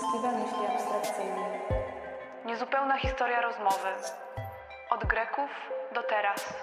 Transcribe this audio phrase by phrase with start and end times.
[0.00, 1.60] Festiwal Myśli Abstrakcyjnej.
[2.44, 3.88] Niezupełna historia rozmowy.
[4.90, 5.50] Od Greków
[5.94, 6.54] do teraz.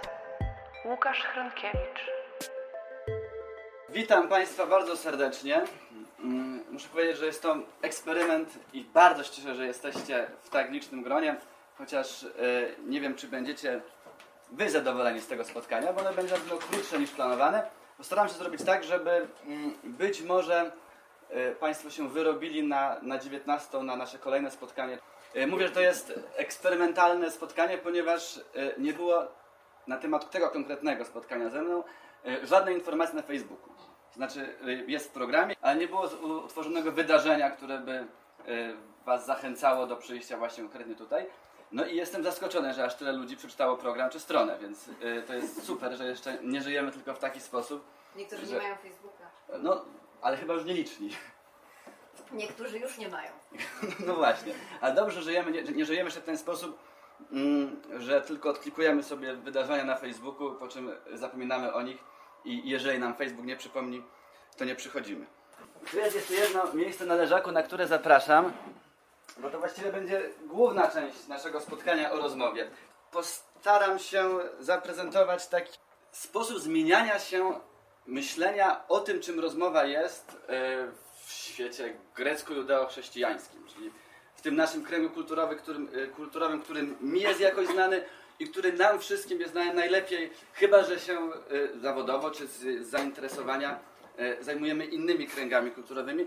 [0.86, 2.12] Łukasz Hrynkiewicz.
[3.90, 5.62] Witam Państwa bardzo serdecznie.
[6.20, 10.72] Mm, Muszę powiedzieć, że jest to eksperyment i bardzo się cieszę, że jesteście w tak
[10.72, 11.36] licznym gronie,
[11.78, 12.28] chociaż e,
[12.86, 13.82] nie wiem, czy będziecie
[14.52, 17.70] Wy zadowoleni z tego spotkania, bo ono będzie na pewno krótsze niż planowane.
[17.98, 20.72] Postaram się zrobić tak, żeby mm, być może
[21.60, 24.98] Państwo się wyrobili na, na 19 na nasze kolejne spotkanie.
[25.34, 28.42] E, Mówię, że to jest eksperymentalne spotkanie, ponieważ e,
[28.78, 29.28] nie było
[29.88, 31.84] na temat tego konkretnego spotkania ze mną
[32.26, 33.70] e, żadnej informacji na Facebooku.
[34.14, 36.10] Znaczy e, jest w programie, ale nie było
[36.46, 38.06] utworzonego wydarzenia, które by e,
[39.06, 41.26] Was zachęcało do przyjścia właśnie konkretnie tutaj.
[41.72, 45.34] No i jestem zaskoczony, że aż tyle ludzi przeczytało program czy stronę, więc e, to
[45.34, 47.84] jest super, że jeszcze nie żyjemy tylko w taki sposób.
[48.16, 49.24] Niektórzy Że- nie mają Facebooka.
[49.60, 49.86] No,
[50.22, 51.10] ale chyba już nieliczni.
[52.32, 53.32] Niektórzy już nie mają.
[54.08, 54.54] No właśnie.
[54.82, 56.80] Ale dobrze, żyjemy, nie, nie żyjemy jeszcze w ten sposób,
[57.32, 61.98] mm, że tylko odklikujemy sobie wydarzenia na Facebooku, po czym zapominamy o nich
[62.46, 64.04] i jeżeli nam Facebook nie przypomni,
[64.58, 65.26] to nie przychodzimy.
[65.92, 68.54] Tu jest jeszcze jedno miejsce na leżaku, na które zapraszam,
[69.38, 72.72] bo to właściwie będzie główna część naszego spotkania o rozmowie.
[73.12, 75.78] Postaram się zaprezentować taki
[76.12, 77.60] sposób zmieniania się
[78.08, 80.88] myślenia o tym, czym rozmowa jest e,
[81.26, 83.92] w świecie grecko-judeo-chrześcijańskim, czyli
[84.36, 88.04] w tym naszym kręgu kulturowym, którym, e, kulturowym, którym mi jest jakoś znany
[88.40, 93.80] i który nam wszystkim jest znany najlepiej, chyba że się e, zawodowo czy z zainteresowania
[94.42, 96.26] zajmujemy innymi kręgami kulturowymi,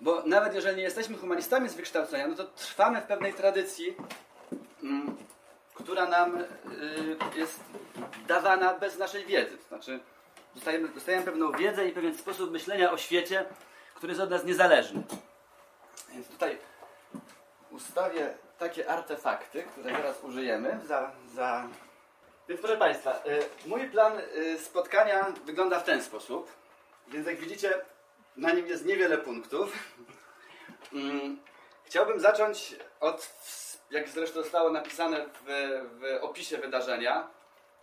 [0.00, 3.96] bo nawet jeżeli nie jesteśmy humanistami z wykształcenia, no to trwamy w pewnej tradycji,
[4.82, 5.16] mm,
[5.74, 6.38] która nam
[7.36, 7.60] jest
[8.28, 9.58] dawana bez naszej wiedzy.
[9.58, 10.00] To znaczy,
[10.54, 13.44] dostajemy, dostajemy pewną wiedzę i pewien sposób myślenia o świecie,
[13.94, 15.02] który jest od nas niezależny.
[16.14, 16.58] Więc tutaj
[17.70, 21.12] ustawię takie artefakty, które teraz użyjemy za...
[21.34, 21.68] za...
[22.48, 26.50] Więc proszę Państwa, y, mój plan y, spotkania wygląda w ten sposób.
[27.08, 27.74] Więc jak widzicie,
[28.36, 29.72] na nim jest niewiele punktów.
[30.92, 31.38] Mm,
[31.84, 33.34] Chciałbym zacząć od,
[33.90, 35.44] jak zresztą zostało napisane w,
[36.00, 37.28] w opisie wydarzenia,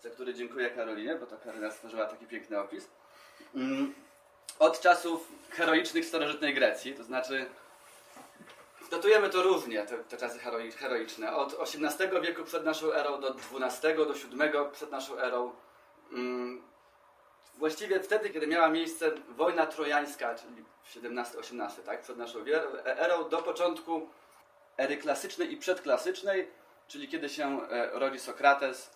[0.03, 2.87] za który dziękuję Karolinie, bo to Karolina stworzyła taki piękny opis.
[3.55, 3.93] Mm,
[4.59, 7.45] Od czasów heroicznych starożytnej Grecji, to znaczy
[8.91, 11.35] datujemy to różnie, te, te czasy heroi- heroiczne.
[11.35, 15.53] Od XVIII wieku przed naszą erą do XII, do VII przed naszą erą.
[16.11, 16.69] Mm,
[17.57, 23.37] Właściwie wtedy, kiedy miała miejsce wojna trojańska, czyli XVII-XVIII, tak, przed naszą wier- erą, do
[23.37, 24.09] początku
[24.77, 26.47] ery klasycznej i przedklasycznej,
[26.87, 28.91] czyli kiedy się e, rodzi Sokrates,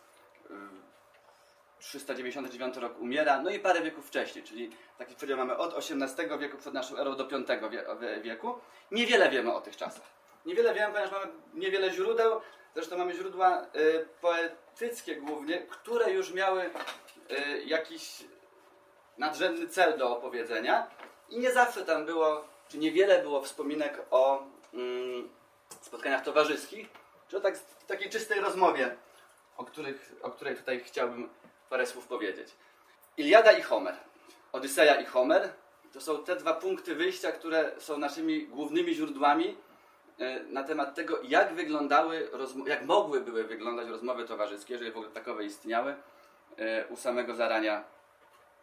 [1.83, 6.57] 399 rok umiera, no i parę wieków wcześniej, czyli taki przedział mamy od XVIII wieku
[6.57, 8.59] przed naszą erą do V wie- wie- wieku.
[8.91, 10.03] Niewiele wiemy o tych czasach.
[10.45, 12.41] Niewiele wiemy, ponieważ mamy niewiele źródeł,
[12.75, 16.63] zresztą mamy źródła y, poetyckie głównie, które już miały
[17.31, 18.23] y, jakiś
[19.17, 20.87] nadrzędny cel do opowiedzenia
[21.29, 25.29] i nie zawsze tam było, czy niewiele było wspominek o mm,
[25.81, 26.87] spotkaniach towarzyskich,
[27.27, 27.55] czy o tak,
[27.87, 28.95] takiej czystej rozmowie,
[29.57, 31.29] o, których, o której tutaj chciałbym
[31.73, 32.47] parę słów powiedzieć.
[33.17, 33.95] Iliada i Homer,
[34.51, 35.49] Odyseja i Homer,
[35.93, 39.57] to są te dwa punkty wyjścia, które są naszymi głównymi źródłami
[40.19, 42.29] e, na temat tego, jak wyglądały,
[42.65, 45.95] jak mogły były wyglądać rozmowy towarzyskie, jeżeli w ogóle takowe istniały,
[46.57, 47.83] e, u samego zarania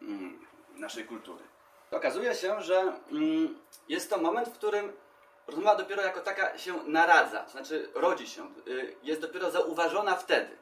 [0.03, 1.45] mm, naszej kultury.
[1.91, 4.93] Okazuje się, że mm, jest to moment, w którym
[5.47, 10.60] rozmowa dopiero jako taka się naradza, to znaczy rodzi się, y, jest dopiero zauważona wtedy.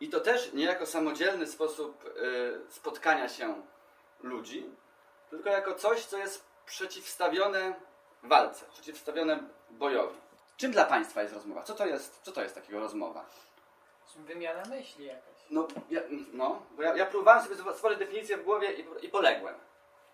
[0.00, 3.62] I to też nie jako samodzielny sposób y, spotkania się
[4.20, 4.70] ludzi,
[5.30, 7.74] tylko jako coś, co jest przeciwstawione
[8.22, 9.38] walce, przeciwstawione
[9.70, 10.18] bojowi.
[10.56, 11.62] Czym dla Państwa jest rozmowa?
[11.62, 13.26] Co to jest, co to jest takiego rozmowa?
[14.16, 15.34] Wymiana myśli jakaś.
[15.50, 16.00] No, ja,
[16.32, 19.54] no bo ja, ja próbowałem sobie stworzyć definicję w głowie i, i poległem.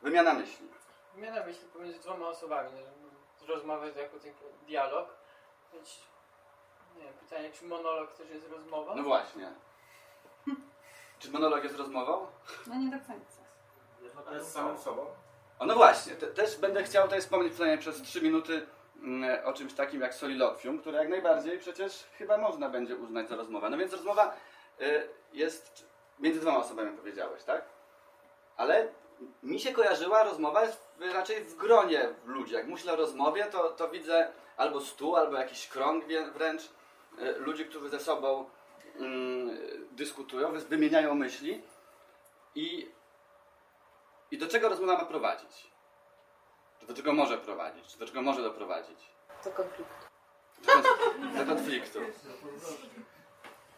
[0.03, 0.69] Wymiana myśli.
[1.15, 2.71] Wymiana myśli pomiędzy dwoma osobami.
[2.75, 3.07] no,
[3.55, 4.17] Rozmowa to jako
[4.67, 5.09] dialog.
[5.73, 6.01] Więc,
[6.97, 8.95] nie wiem, pytanie, czy monolog też jest rozmową?
[8.97, 9.53] No właśnie.
[11.19, 12.27] Czy monolog jest rozmową?
[12.67, 13.47] No nie do końca.
[14.27, 15.07] Ale z samym sobą?
[15.59, 18.67] O, no właśnie, te, też będę chciał tutaj wspomnieć przynajmniej przez 3 minuty
[19.03, 23.37] mm, o czymś takim jak solilokwium, które jak najbardziej przecież chyba można będzie uznać za
[23.37, 23.71] rozmowę.
[23.71, 24.37] No więc rozmowa
[24.81, 25.87] y, jest
[26.19, 27.65] między dwoma osobami, powiedziałeś, tak?
[28.57, 28.89] Ale
[29.43, 30.63] mi się kojarzyła rozmowa
[31.13, 32.55] raczej w gronie ludzi.
[32.55, 37.65] Jak myślę o rozmowie, to, to widzę albo stół, albo jakiś krąg wręcz y, ludzi,
[37.65, 38.51] którzy ze sobą
[38.99, 39.59] mm,
[39.97, 41.63] dyskutują, wy- wymieniają myśli
[42.55, 42.91] i
[44.31, 45.71] I do czego rozmowa ma prowadzić?
[46.81, 47.87] Czy do czego może prowadzić?
[47.87, 48.99] Czy do czego może doprowadzić?
[49.45, 49.95] Do konfliktu.
[50.67, 51.99] Do, do konfliktu.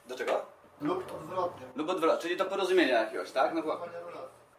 [0.06, 0.47] Do czego?
[0.81, 1.67] Lub odwrotnie.
[1.76, 3.55] Lub odwrotnie, czyli do porozumienia jakiegoś, tak?
[3.55, 3.81] No bo...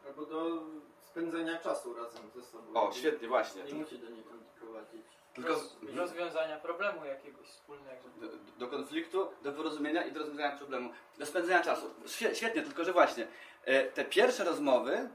[0.07, 0.61] Albo do
[1.03, 2.73] spędzenia czasu razem ze sobą.
[2.81, 3.63] O, świetnie, właśnie.
[3.63, 4.29] Nie musi do niego
[4.59, 5.05] prowadzić.
[5.33, 8.01] Tylko Roz, rozwiązania problemu jakiegoś wspólnego.
[8.17, 8.27] do,
[8.65, 11.93] do konfliktu, do porozumienia i do rozwiązania problemu, do spędzenia czasu.
[12.05, 13.27] Świe- Świetnie, tylko że właśnie
[13.65, 15.09] e, te pierwsze rozmowy,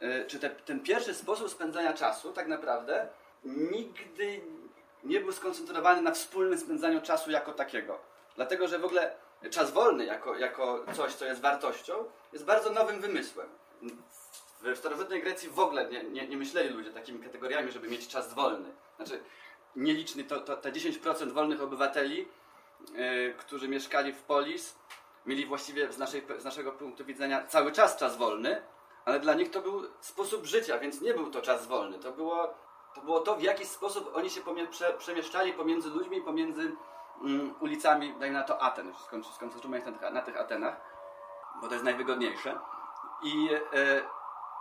[0.00, 3.08] e, czy te, ten pierwszy sposób spędzania czasu tak naprawdę
[3.44, 4.40] nigdy
[5.04, 7.98] nie był skoncentrowany na wspólnym spędzaniu czasu jako takiego.
[8.36, 9.14] Dlatego, że w ogóle
[9.50, 13.48] czas wolny jako, jako coś, co jest wartością, jest bardzo nowym wymysłem.
[14.62, 18.34] W starożytnej Grecji w ogóle nie, nie, nie myśleli ludzie takimi kategoriami, żeby mieć czas
[18.34, 18.72] wolny.
[18.96, 19.22] Znaczy,
[19.76, 22.28] nieliczny to, to te 10% wolnych obywateli,
[22.94, 24.76] yy, którzy mieszkali w polis,
[25.26, 28.62] mieli właściwie z, naszej, z naszego punktu widzenia cały czas czas wolny,
[29.04, 31.98] ale dla nich to był sposób życia, więc nie był to czas wolny.
[31.98, 32.54] To było
[32.94, 36.72] to, było to w jaki sposób oni się pomie, prze, przemieszczali pomiędzy ludźmi, pomiędzy
[37.22, 40.80] mm, ulicami, dajmy na to Aten, skon- skoncentrujmy się na, na tych Atenach,
[41.60, 42.58] bo to jest najwygodniejsze.
[43.22, 44.02] I e,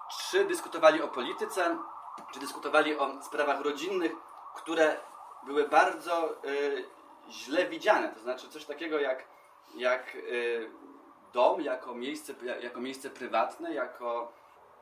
[0.09, 1.77] czy dyskutowali o polityce,
[2.33, 4.11] czy dyskutowali o sprawach rodzinnych,
[4.55, 4.97] które
[5.43, 6.35] były bardzo e,
[7.29, 8.09] źle widziane.
[8.09, 9.23] To znaczy coś takiego jak,
[9.75, 10.19] jak e,
[11.33, 14.31] dom jako miejsce, jako miejsce prywatne, jako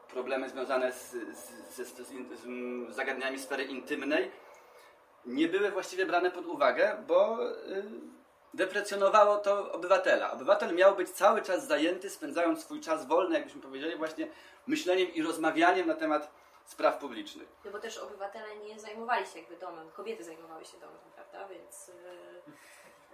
[0.08, 2.08] problemy związane z, z, z,
[2.90, 4.32] z zagadnieniami sfery intymnej
[5.26, 7.84] nie były właściwie brane pod uwagę, bo y,
[8.56, 10.32] deprecjonowało to obywatela.
[10.32, 14.28] Obywatel miał być cały czas zajęty, spędzając swój czas wolny, jakbyśmy powiedzieli, właśnie
[14.68, 16.32] myśleniem i rozmawianiem na temat
[16.66, 17.48] spraw publicznych.
[17.66, 21.48] No bo też obywatele nie zajmowali się jakby domem, kobiety zajmowały się domem, prawda?
[21.48, 21.94] Więc yy,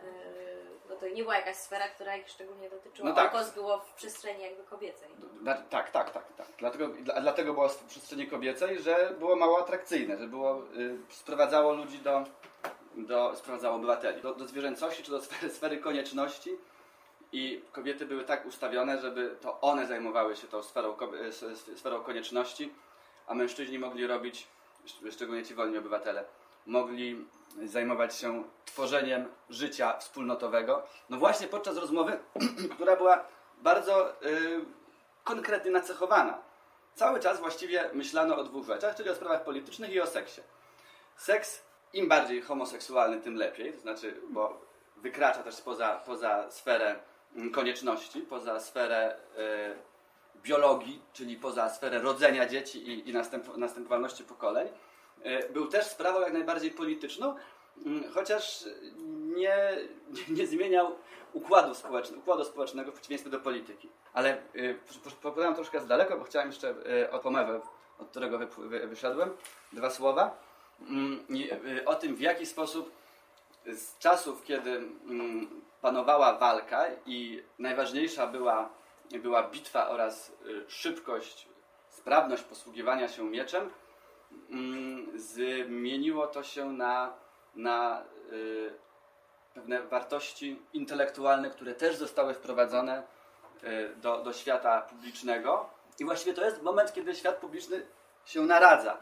[0.04, 3.10] yy, no to nie była jakaś sfera, która ich szczególnie dotyczyła.
[3.10, 3.54] No tak.
[3.56, 5.10] Było w przestrzeni jakby kobiecej.
[5.42, 6.48] Dla, tak, tak, tak, tak.
[6.58, 11.74] Dlatego, dla, dlatego było w przestrzeni kobiecej, że było mało atrakcyjne, że było, y, sprowadzało
[11.74, 12.24] ludzi do,
[12.96, 16.56] do sprowadzało obywateli do, do zwierzęcości czy do sfery, sfery konieczności
[17.32, 20.98] i kobiety były tak ustawione, żeby to one zajmowały się tą sferą,
[21.28, 21.46] s-
[21.76, 22.74] sferą konieczności,
[23.28, 24.48] a mężczyźni mogli robić,
[24.88, 26.24] szcz- szczególnie ci wolni obywatele,
[26.66, 27.28] mogli
[27.66, 30.84] zajmować się tworzeniem życia wspólnotowego.
[31.10, 32.20] No właśnie podczas rozmowy,
[32.76, 33.24] która była
[33.58, 34.66] bardzo y,
[35.24, 36.38] konkretnie nacechowana.
[36.96, 40.42] Cały czas właściwie myślano o dwóch rzeczach, czyli o sprawach politycznych i o seksie.
[41.16, 44.62] Seks im bardziej homoseksualny, tym lepiej, to znaczy, bo
[44.98, 46.96] wykracza też poza, poza sferę
[47.36, 49.16] mm, konieczności, poza sferę
[50.38, 54.68] y, biologii, czyli poza sferę rodzenia dzieci i, i następ, następowalności pokoleń.
[55.26, 57.36] Y, był też sprawą jak najbardziej polityczną,
[57.86, 58.66] mm, chociaż
[59.36, 59.78] nie,
[60.30, 60.96] nie zmieniał
[61.34, 63.90] układu, społeczny, układu społecznego w przeciwieństwie do polityki.
[64.14, 64.80] Ale y,
[65.22, 67.62] popłynąłem troszkę z daleko, bo chciałem jeszcze y, o Pomewę,
[68.00, 69.30] od którego wypł- wy, wyszedłem,
[69.74, 70.38] dwa słowa.
[70.90, 71.26] Mm,
[71.78, 72.92] y, o tym, w jaki sposób
[73.66, 78.70] z czasów, kiedy mm, panowała walka i najważniejsza była,
[79.12, 81.48] była bitwa oraz y, szybkość,
[81.90, 83.70] sprawność posługiwania się mieczem,
[84.50, 87.14] mm, zmieniło to się na,
[87.56, 88.74] na y,
[89.54, 93.04] pewne wartości intelektualne, które też zostały wprowadzone
[93.96, 95.70] do, do świata publicznego.
[96.00, 97.86] I właściwie to jest moment, kiedy świat publiczny
[98.26, 98.98] się naradza.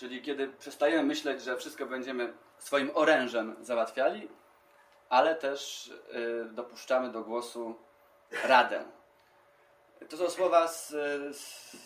[0.00, 4.28] Czyli kiedy przestajemy myśleć, że wszystko będziemy swoim orężem załatwiali,
[5.08, 7.74] ale też y, dopuszczamy do głosu
[8.44, 8.84] Radę.
[10.08, 10.88] To są słowa z,
[11.36, 11.76] z,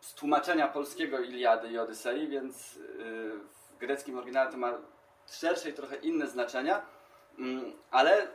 [0.00, 3.32] z tłumaczenia polskiego Iliady i Odysei, więc y,
[3.70, 4.72] w greckim oryginale to ma
[5.30, 6.86] szersze i trochę inne znaczenia,
[7.38, 8.28] mm, ale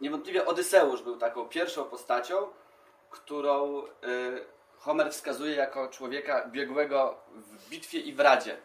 [0.00, 2.48] niewątpliwie Odyseusz był taką pierwszą postacią,
[3.10, 4.53] którą y,
[4.84, 8.56] Homer wskazuje jako człowieka biegłego w bitwie i w radzie.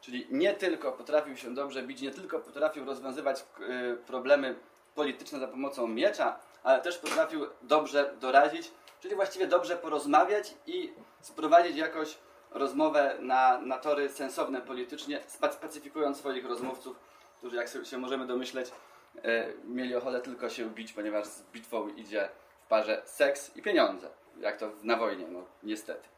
[0.00, 4.54] Czyli nie tylko potrafił się dobrze bić, nie tylko potrafił rozwiązywać y, problemy
[4.94, 11.76] polityczne za pomocą miecza, ale też potrafił dobrze doradzić, czyli właściwie dobrze porozmawiać i sprowadzić
[11.76, 12.18] jakoś
[12.50, 16.96] rozmowę na, na tory sensowne politycznie, spa- spacyfikując swoich rozmówców,
[17.38, 18.70] którzy, jak się możemy domyśleć,
[19.16, 19.20] y,
[19.64, 22.28] mieli ochotę tylko się bić, ponieważ z bitwą idzie
[22.64, 26.08] w parze seks i pieniądze, jak to na wojnie, no niestety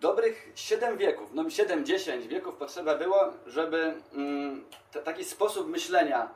[0.00, 4.64] dobrych 7 wieków, no 7-10 wieków potrzeba było, żeby mm,
[5.04, 6.28] taki sposób myślenia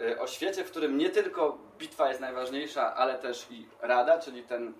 [0.00, 4.42] y, o świecie, w którym nie tylko bitwa jest najważniejsza, ale też i rada, czyli
[4.42, 4.74] ten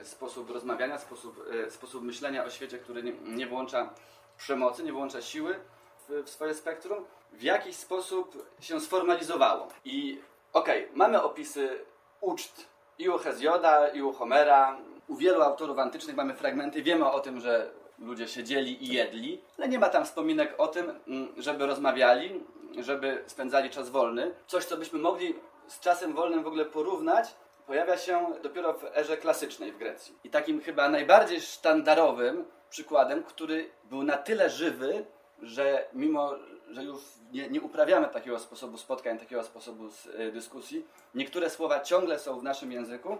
[0.00, 3.90] y, sposób rozmawiania, sposób, y, sposób myślenia o świecie, który nie, nie włącza
[4.38, 5.60] przemocy, nie włącza siły
[6.08, 9.68] w, w swoje spektrum, w jakiś sposób się sformalizowało.
[9.84, 10.20] I
[10.52, 11.84] okej, mamy opisy
[12.20, 12.66] uczt
[12.98, 14.78] i u Hezjoda, i u Homera,
[15.10, 19.68] u wielu autorów antycznych mamy fragmenty, wiemy o tym, że ludzie siedzieli i jedli, ale
[19.68, 22.44] nie ma tam wspominek o tym, mm, żeby rozmawiali,
[22.78, 24.34] żeby spędzali czas wolny.
[24.46, 25.34] Coś, co byśmy mogli
[25.68, 27.34] z czasem wolnym w ogóle porównać,
[27.66, 30.18] pojawia się dopiero w erze klasycznej w Grecji.
[30.24, 35.06] I takim chyba najbardziej sztandarowym przykładem, który był na tyle żywy,
[35.42, 36.34] że mimo,
[36.70, 37.00] że już
[37.32, 39.84] nie, nie uprawiamy takiego sposobu spotkań, takiego sposobu
[40.18, 43.18] y, dyskusji, niektóre słowa ciągle są w naszym języku,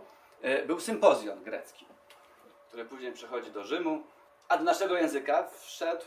[0.66, 1.86] był sympozjon grecki,
[2.68, 4.02] który później przechodzi do Rzymu,
[4.48, 6.04] a do naszego języka wszedł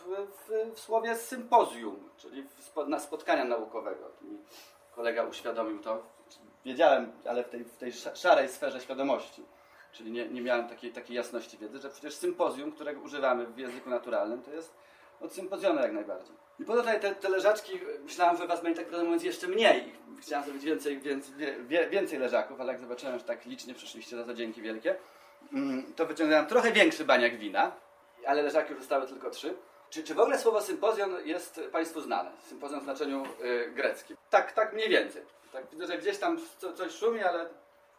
[0.48, 2.48] w, w słowie sympozjum, czyli
[2.88, 4.10] na spotkania naukowego.
[4.96, 6.04] Kolega uświadomił to.
[6.66, 9.44] Wiedziałem, ale w tej, w tej sz- szarej sferze świadomości.
[9.92, 13.90] Czyli nie, nie miałem takiej, takiej jasności wiedzy, że przecież sympozjum, którego używamy w języku
[13.90, 14.74] naturalnym, to jest
[15.22, 16.36] od sympozjonu jak najbardziej.
[16.60, 19.94] I po tutaj te, te leżaczki, myślałem, że was będzie tak prawdę mówiąc jeszcze mniej.
[20.22, 21.34] Chciałem zrobić więcej, więcej,
[21.90, 24.96] więcej leżaków, ale jak zobaczyłem, że tak licznie przyszliście, za to dzięki wielkie,
[25.54, 27.72] mm, to wyciągnąłem trochę większy baniak wina,
[28.26, 29.56] ale leżaki już zostały tylko trzy.
[29.90, 32.32] Czy, czy w ogóle słowo sympozjon jest Państwu znane?
[32.48, 34.18] Sympozjon w znaczeniu y, greckim.
[34.30, 35.22] Tak, tak mniej więcej.
[35.52, 37.46] Tak widzę, że gdzieś tam co, coś szumi, ale,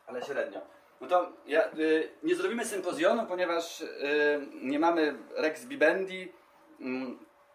[0.07, 0.61] ale średnio.
[1.01, 3.87] No to ja, y, nie zrobimy sympozjonu, ponieważ y,
[4.53, 6.33] nie mamy Rex Bibendi,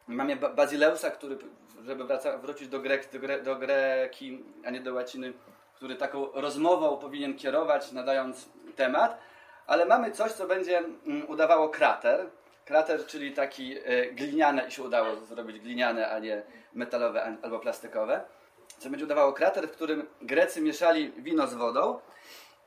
[0.07, 1.37] mamy Ba- Bazileusa, który,
[1.85, 5.33] żeby wraca, wrócić do, grek, do, gre, do greki, a nie do łaciny,
[5.75, 9.17] który taką rozmową powinien kierować, nadając temat,
[9.67, 12.29] ale mamy coś, co będzie mm, udawało krater.
[12.65, 18.21] Krater, czyli taki e, gliniane, i się udało zrobić gliniane, a nie metalowe albo plastikowe.
[18.77, 21.99] Co będzie udawało krater, w którym Grecy mieszali wino z wodą.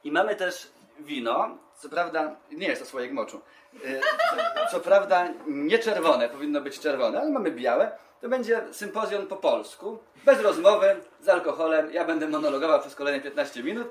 [0.04, 3.40] I mamy też wino, co prawda nie jest to słoik moczu.
[3.84, 7.92] E, Co, co prawda nie czerwone, powinno być czerwone, ale mamy białe.
[8.20, 11.92] To będzie sympozjon po polsku, bez rozmowy, z alkoholem.
[11.92, 13.88] Ja będę monologował przez kolejne 15 minut.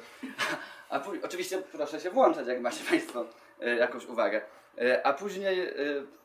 [0.90, 3.26] A oczywiście proszę się włączać, jak macie Państwo
[3.62, 4.42] e, jakąś uwagę.
[4.78, 5.74] E, a później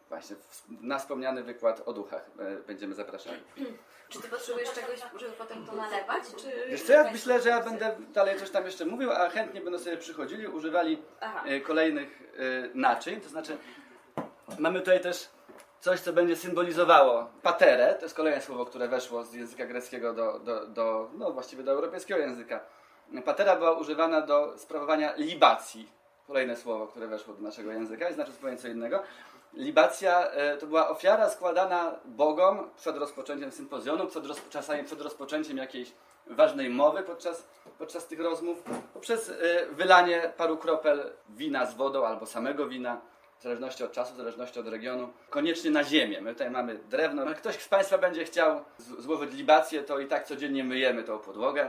[0.08, 0.36] właśnie
[0.80, 2.30] na wspomniany wykład o duchach
[2.66, 3.40] będziemy zapraszali.
[4.08, 6.22] Czy ty potrzebujesz czegoś, żeby potem to nalewać?
[6.36, 6.70] Czy...
[6.70, 9.78] Wiesz co, ja myślę, że ja będę dalej coś tam jeszcze mówił, a chętnie będą
[9.78, 11.42] sobie przychodzili, używali Aha.
[11.46, 13.20] e, kolejnych e, naczyń.
[13.20, 13.56] To znaczy,
[14.58, 15.28] mamy tutaj też
[15.80, 17.94] coś, co będzie symbolizowało paterę.
[17.94, 21.72] To jest kolejne słowo, które weszło z języka greckiego do, do, do no właściwie do
[21.72, 22.60] europejskiego języka.
[23.24, 25.92] Patera była używana do sprawowania libacji.
[26.26, 29.02] Kolejne słowo, które weszło do naszego języka i znaczy zupełnie co innego.
[29.56, 35.92] Libacja e, to była ofiara składana bogom przed rozpoczęciem sympozjonu, przed czasami przed rozpoczęciem jakiejś
[36.26, 37.46] ważnej mowy podczas,
[37.78, 38.62] podczas tych rozmów,
[38.94, 39.34] poprzez e,
[39.72, 43.00] wylanie paru kropel wina z wodą albo samego wina,
[43.38, 46.20] w zależności od czasu, w zależności od regionu, koniecznie na ziemię.
[46.20, 47.24] My tutaj mamy drewno.
[47.24, 51.68] Jak ktoś z Państwa będzie chciał złożyć libację, to i tak codziennie myjemy tą podłogę.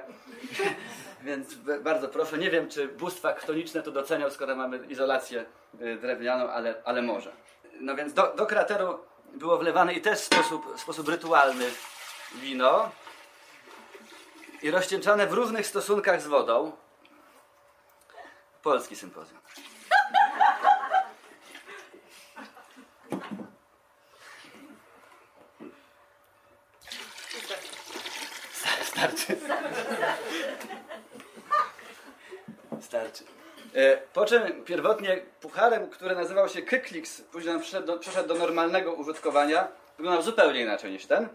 [1.23, 5.45] Więc bardzo proszę, nie wiem czy bóstwa chtoniczne to docenią, skoro mamy izolację
[5.81, 7.31] y, drewnianą, ale, ale może.
[7.79, 8.99] No więc do, do krateru
[9.33, 11.71] było wlewane i też w sposób, w sposób rytualny
[12.35, 12.91] wino
[14.61, 16.71] i rozcieńczane w różnych stosunkach z wodą.
[18.63, 19.39] Polski sympozjon.
[28.83, 29.37] Starczy.
[32.81, 33.36] Starczy.
[33.77, 37.55] E, Po czym pierwotnie pucharem, który nazywał się Kyklix, później
[37.85, 39.67] do, przeszedł do normalnego użytkowania,
[39.97, 41.27] wyglądał zupełnie inaczej niż ten.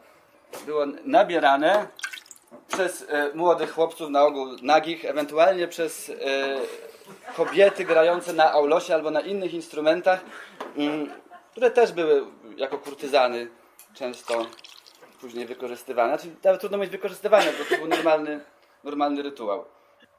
[0.66, 1.86] Było nabierane
[2.68, 6.14] przez e, młodych chłopców na ogół nagich, ewentualnie przez e,
[7.36, 10.20] kobiety grające na aulosie albo na innych instrumentach,
[10.76, 11.12] mm,
[11.50, 12.24] które też były
[12.56, 13.48] jako kurtyzany
[13.94, 14.46] często
[15.20, 16.18] później wykorzystywane.
[16.18, 18.40] Znaczy, nawet trudno mieć wykorzystywane, bo to był normalny,
[18.84, 19.64] normalny rytuał.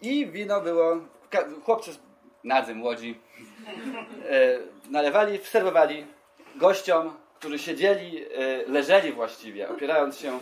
[0.02, 0.98] I wino było,
[1.66, 1.92] chłopcy
[2.44, 3.20] z- nadzy młodzi
[4.30, 4.60] e,
[4.90, 6.06] nalewali, serwowali
[6.56, 8.28] gościom, którzy siedzieli, e,
[8.68, 10.40] leżeli właściwie, opierając się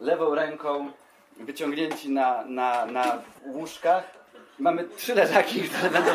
[0.00, 0.92] lewą ręką,
[1.36, 4.04] wyciągnięci na, na, na łóżkach.
[4.58, 6.10] Mamy trzy leżaki, które będą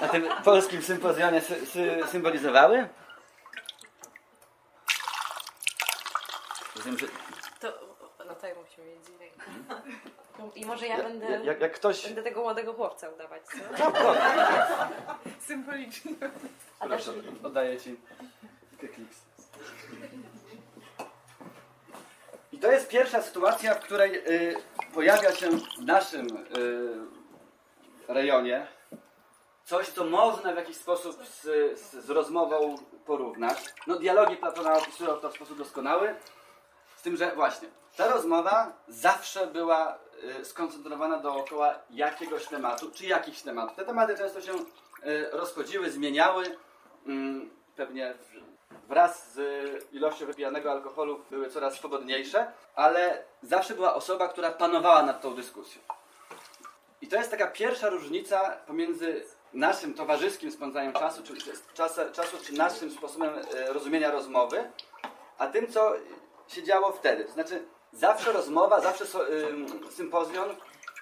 [0.00, 2.88] na tym polskim sympozjonie sy, sy, symbolizowały.
[6.76, 7.06] Rozumiem, że
[8.38, 9.30] No tak musimy mieć z innej.
[10.54, 12.04] I może ja będę, jak, jak, ktoś...
[12.06, 13.56] będę tego młodego chłopca udawać, co?
[13.78, 13.92] No,
[15.46, 16.12] Symbolicznie.
[16.80, 17.96] proszę, oddaję Ci
[18.78, 19.22] kliks.
[22.52, 24.56] I to jest pierwsza sytuacja, w której y,
[24.94, 26.42] pojawia się w naszym y,
[28.08, 28.66] rejonie
[29.64, 31.42] coś, co można w jakiś sposób z,
[31.80, 32.74] z, z rozmową
[33.06, 33.58] porównać.
[33.86, 36.14] No, dialogi Platona opisują to w sposób doskonały,
[36.96, 37.68] z tym, że właśnie
[37.98, 39.98] ta rozmowa zawsze była
[40.40, 43.76] y, skoncentrowana dookoła jakiegoś tematu, czy jakichś tematów.
[43.76, 46.56] Te tematy często się y, rozchodziły, zmieniały.
[47.06, 48.14] Mm, pewnie
[48.88, 49.38] wraz z
[49.92, 55.82] ilością wypijanego alkoholu były coraz swobodniejsze, ale zawsze była osoba, która panowała nad tą dyskusją.
[57.00, 61.34] I to jest taka pierwsza różnica pomiędzy naszym towarzyskim spędzaniem czasu, czy
[61.74, 63.30] czasu, czasu czy naszym sposobem
[63.68, 64.70] rozumienia rozmowy,
[65.38, 65.92] a tym, co
[66.48, 67.28] się działo wtedy.
[67.32, 70.56] Znaczy, zawsze rozmowa, zawsze so, ym, sympozjon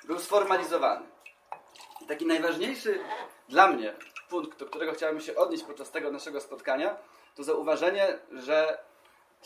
[0.04, 1.06] był sformalizowany.
[2.00, 3.00] I taki najważniejszy
[3.48, 3.94] dla mnie
[4.28, 6.96] punkt, do którego chciałem się odnieść podczas tego naszego spotkania,
[7.34, 8.78] to zauważenie, że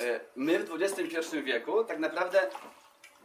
[0.00, 2.50] e, my w XXI wieku tak naprawdę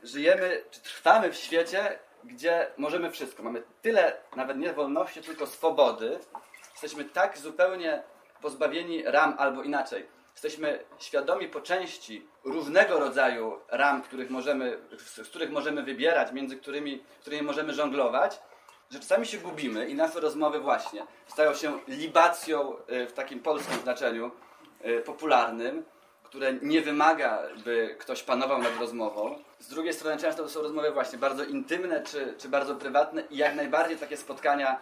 [0.03, 3.43] żyjemy, czy trwamy w świecie, gdzie możemy wszystko.
[3.43, 6.19] Mamy tyle, nawet nie wolności, tylko swobody.
[6.71, 8.03] Jesteśmy tak zupełnie
[8.41, 10.14] pozbawieni ram, albo inaczej.
[10.35, 17.03] Jesteśmy świadomi po części różnego rodzaju ram, których możemy, z których możemy wybierać, między którymi,
[17.21, 18.39] którymi możemy żonglować,
[18.89, 23.79] że czasami się gubimy i nasze rozmowy właśnie stają się libacją y, w takim polskim
[23.79, 24.31] znaczeniu
[24.85, 25.83] y, popularnym,
[26.23, 29.43] które nie wymaga, by ktoś panował nad rozmową.
[29.59, 33.37] Z drugiej strony często to są rozmowy właśnie bardzo intymne czy, czy bardzo prywatne i
[33.37, 34.79] jak najbardziej takie spotkania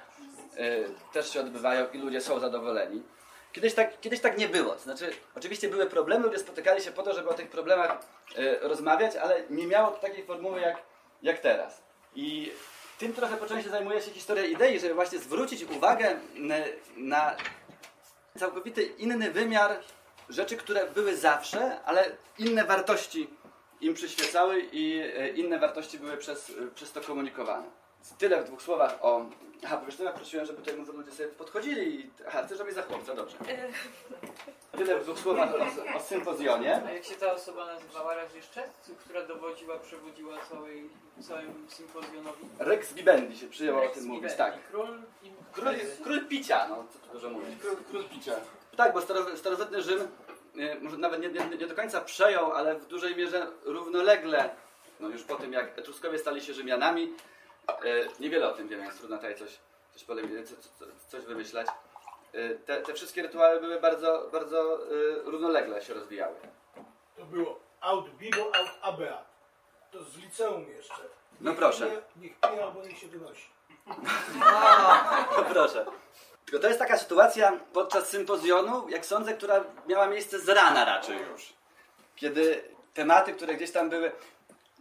[0.57, 3.03] y, też się odbywają i ludzie są zadowoleni.
[3.53, 4.77] Kiedyś tak, kiedyś tak nie było.
[4.77, 7.98] Znaczy, oczywiście były problemy, ludzie spotykali się po to, żeby o tych problemach
[8.38, 10.77] y, rozmawiać, ale nie miało to takiej formuły jak,
[11.22, 11.81] jak teraz.
[12.15, 12.51] I
[12.98, 16.55] tym trochę po części zajmuje się historia idei, żeby właśnie zwrócić uwagę na,
[16.98, 17.36] na
[18.39, 19.79] całkowity inny wymiar
[20.29, 23.29] rzeczy, które były zawsze, ale inne wartości
[23.81, 27.83] im przyświecały i e, inne wartości były przez, przez to komunikowane.
[28.17, 29.25] Tyle w dwóch słowach o...
[29.65, 32.10] Aha, bo wiesz, to ja prosiłem, żeby tutaj może ludzie sobie podchodzili i...
[32.27, 33.38] Aha, chcesz robić za chłopca, dobrze.
[34.77, 36.81] Tyle w dwóch słowach o, o sympozjonie.
[36.88, 38.63] A jak się ta osoba nazywała raz jeszcze?
[39.00, 40.89] Która dowodziła, przewodziła całej,
[41.27, 42.45] całym sympozjonowi?
[42.60, 44.53] Rex Bibendi się przyjęło o tym mówić, tak.
[44.72, 45.31] Król i...
[45.53, 47.60] Król, król picia, no co tu dużo mówić.
[47.62, 48.33] Król, król picia.
[48.77, 49.01] Tak, bo
[49.35, 50.07] starożytny Rzym
[50.57, 54.50] e, może nawet nie, nie, nie do końca przejął, ale w dużej mierze równolegle,
[55.00, 57.07] no już po tym jak Etruskowie stali się Rzymianami, e,
[58.20, 59.60] niewiele o tym wiemy, jest trudno tutaj coś,
[59.96, 60.04] coś,
[60.80, 61.68] co, coś wymyślać.
[62.34, 64.80] E, te, te wszystkie rytuały były bardzo, bardzo e,
[65.24, 66.36] równolegle się rozwijały.
[67.18, 69.26] To było aut bibo, aut abeat.
[69.92, 71.04] To z liceum jeszcze.
[71.42, 71.86] No proszę.
[71.86, 73.48] Pije, niech pije albo niech się wynosi.
[75.38, 75.86] No proszę.
[76.46, 81.18] Tylko to jest taka sytuacja podczas sympozjonu, jak sądzę, która miała miejsce z rana raczej
[81.32, 81.54] już.
[82.16, 84.12] Kiedy tematy, które gdzieś tam były...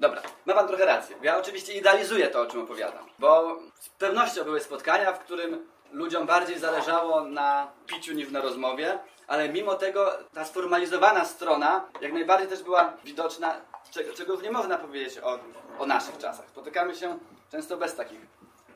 [0.03, 1.17] Dobra, ma pan trochę rację.
[1.23, 3.05] Ja oczywiście idealizuję to, o czym opowiadam.
[3.19, 8.99] Bo z pewnością były spotkania, w którym ludziom bardziej zależało na piciu niż na rozmowie,
[9.27, 13.61] ale mimo tego ta sformalizowana strona jak najbardziej też była widoczna,
[13.91, 15.39] czego, czego nie można powiedzieć o,
[15.79, 16.49] o naszych czasach.
[16.49, 17.19] Spotykamy się
[17.51, 18.21] często bez takich,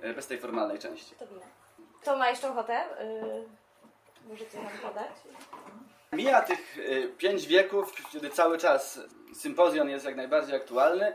[0.02, 1.14] e, bez tej formalnej części.
[1.14, 1.46] To winę.
[2.02, 2.84] Kto ma jeszcze ochotę?
[3.00, 5.10] Yy, możecie nam podać?
[6.16, 9.00] Mija tych y, pięć wieków, kiedy cały czas
[9.34, 11.14] sympozjon jest jak najbardziej aktualny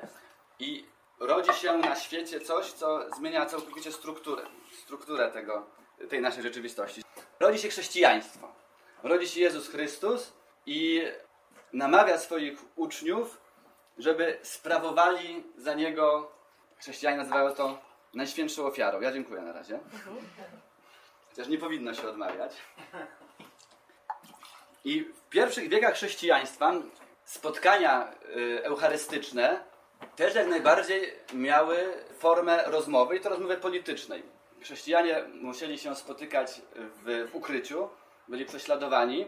[0.59, 0.85] i
[1.19, 4.43] rodzi się na świecie coś, co zmienia całkowicie strukturę,
[4.83, 5.65] strukturę tego,
[6.09, 7.01] tej naszej rzeczywistości.
[7.39, 8.51] Rodzi się chrześcijaństwo.
[9.03, 10.33] Rodzi się Jezus Chrystus
[10.65, 11.03] i
[11.73, 13.41] namawia swoich uczniów,
[13.97, 16.31] żeby sprawowali za Niego,
[16.77, 17.79] chrześcijanie nazywają to
[18.13, 19.01] najświętszą ofiarą.
[19.01, 19.79] Ja dziękuję na razie.
[21.29, 22.57] Chociaż nie powinno się odmawiać.
[24.83, 26.73] I w pierwszych wiekach chrześcijaństwa
[27.25, 29.63] spotkania y, eucharystyczne
[30.15, 34.23] też jak najbardziej miały formę rozmowy i to rozmowy politycznej.
[34.61, 37.89] Chrześcijanie musieli się spotykać w, ukryciu,
[38.27, 39.27] byli prześladowani,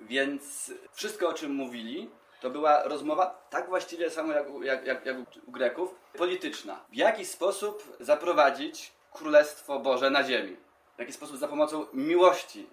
[0.00, 2.10] więc wszystko o czym mówili
[2.44, 6.84] to była rozmowa tak właściwie samo jak, jak, jak, jak u Greków, polityczna.
[6.92, 10.56] W jaki sposób zaprowadzić Królestwo Boże na ziemi?
[10.96, 12.66] W jaki sposób za pomocą miłości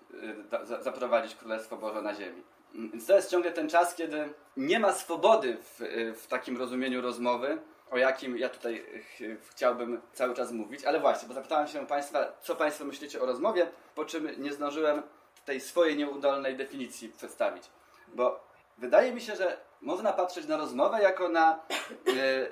[0.79, 2.43] y, zaprowadzić Królestwo Boże na ziemi.
[2.73, 7.01] Więc to jest ciągle ten czas, kiedy nie ma swobody w, y, w takim rozumieniu
[7.01, 7.57] rozmowy,
[7.91, 10.85] o jakim ja tutaj ch- chciałbym cały czas mówić.
[10.85, 15.01] Ale właśnie, bo zapytałem się Państwa, co Państwo myślicie o rozmowie, po czym nie zdążyłem
[15.45, 17.63] tej swojej nieudolnej definicji przedstawić.
[18.07, 18.43] Bo
[18.77, 21.59] wydaje mi się, że można patrzeć na rozmowę jako na
[22.07, 22.51] y,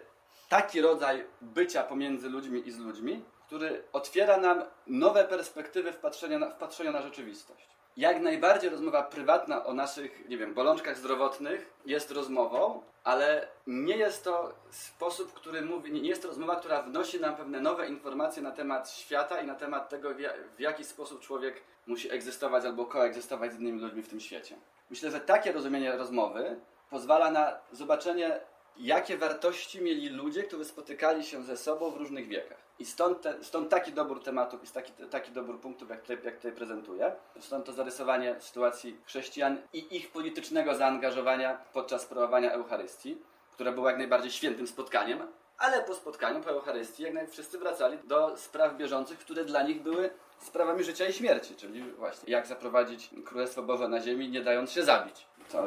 [0.49, 6.39] taki rodzaj bycia pomiędzy ludźmi i z ludźmi, który otwiera nam nowe perspektywy w patrzeniu
[6.39, 7.67] na, w patrzeniu na rzeczywistość.
[7.97, 14.23] Jak najbardziej rozmowa prywatna o naszych, nie wiem, bolączkach zdrowotnych jest rozmową, ale nie jest
[14.23, 18.51] to sposób, który mówi, nie jest to rozmowa, która wnosi nam pewne nowe informacje na
[18.51, 20.09] temat świata i na temat tego,
[20.57, 24.55] w jaki sposób człowiek musi egzystować albo koegzystować z innymi ludźmi w tym świecie.
[24.89, 26.59] Myślę, że takie rozumienie rozmowy
[26.89, 28.39] pozwala na zobaczenie
[28.77, 32.58] jakie wartości mieli ludzie, którzy spotykali się ze sobą w różnych wiekach.
[32.79, 36.36] I stąd, te, stąd taki dobór tematów i taki, taki dobór punktów, jak tutaj, jak
[36.36, 37.12] tutaj prezentuję.
[37.39, 43.17] Stąd to zarysowanie sytuacji chrześcijan i ich politycznego zaangażowania podczas sprawowania Eucharystii,
[43.51, 45.27] które było jak najbardziej świętym spotkaniem,
[45.58, 49.82] ale po spotkaniu, po Eucharystii, jak naj- wszyscy wracali do spraw bieżących, które dla nich
[49.82, 54.71] były sprawami życia i śmierci, czyli właśnie jak zaprowadzić Królestwo Boże na ziemi, nie dając
[54.71, 55.25] się zabić.
[55.51, 55.63] To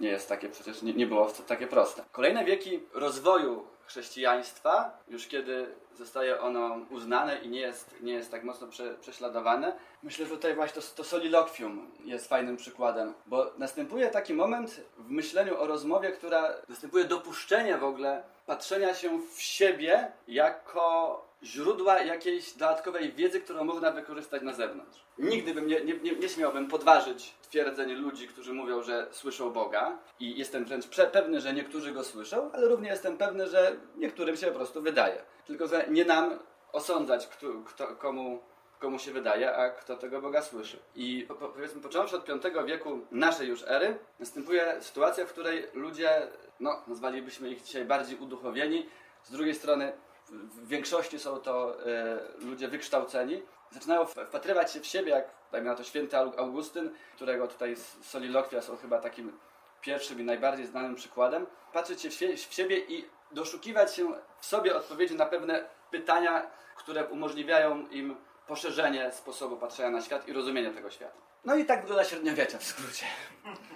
[0.00, 2.04] nie jest takie, przecież nie, nie było takie proste.
[2.12, 8.44] Kolejne wieki rozwoju chrześcijaństwa, już kiedy zostaje ono uznane i nie jest, nie jest tak
[8.44, 14.10] mocno prze, prześladowane, myślę, że tutaj właśnie to, to solilokwium jest fajnym przykładem, bo następuje
[14.10, 20.12] taki moment w myśleniu o rozmowie, która następuje dopuszczenie w ogóle patrzenia się w siebie
[20.28, 25.04] jako źródła jakiejś dodatkowej wiedzy, którą można wykorzystać na zewnątrz.
[25.18, 29.98] Nigdy bym nie, nie, nie, nie śmiałbym podważyć twierdzeń ludzi, którzy mówią, że słyszą Boga
[30.20, 34.46] i jestem wręcz pewny, że niektórzy go słyszą, ale równie jestem pewny, że niektórym się
[34.46, 35.22] po prostu wydaje.
[35.46, 36.38] Tylko, że nie nam
[36.72, 38.42] osądzać, kto, kto, komu,
[38.78, 40.78] komu się wydaje, a kto tego Boga słyszy.
[40.94, 46.28] I po, powiedzmy, począwszy od V wieku naszej już ery, następuje sytuacja, w której ludzie,
[46.60, 48.86] no, nazwalibyśmy ich dzisiaj bardziej uduchowieni,
[49.22, 49.92] z drugiej strony
[50.30, 55.10] w większości są to e, ludzie wykształceni, zaczynają wpatrywać się w siebie,
[55.52, 59.38] jak na to święty Au- Augustyn, którego tutaj solilokwia są chyba takim
[59.80, 65.14] pierwszym i najbardziej znanym przykładem, patrzeć się w siebie i doszukiwać się w sobie odpowiedzi
[65.14, 71.16] na pewne pytania, które umożliwiają im poszerzenie sposobu patrzenia na świat i rozumienia tego świata.
[71.44, 73.06] No i tak wygląda średniowiecze w skrócie.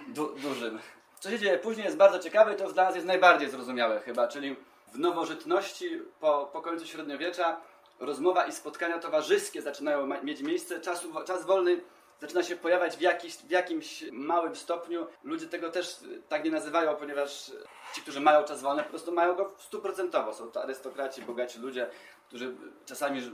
[0.07, 0.79] Du, dużym.
[1.19, 4.27] Co się dzieje później jest bardzo ciekawe i to dla nas jest najbardziej zrozumiałe chyba,
[4.27, 4.55] czyli
[4.93, 7.61] w nowożytności po, po końcu średniowiecza
[7.99, 11.81] rozmowa i spotkania towarzyskie zaczynają mieć miejsce, Czasu, czas wolny
[12.21, 15.07] zaczyna się pojawiać w, jakiś, w jakimś małym stopniu.
[15.23, 17.63] Ludzie tego też y, tak nie nazywają, ponieważ y,
[17.95, 20.33] ci, którzy mają czas wolny, po prostu mają go stuprocentowo.
[20.33, 21.89] Są to arystokraci, bogaci ludzie,
[22.27, 23.31] którzy czasami ż-